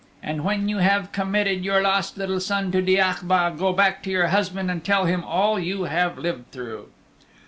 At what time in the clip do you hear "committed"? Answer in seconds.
1.11-1.63